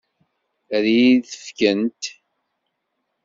[0.75, 2.01] Ad iyi-t-fkent?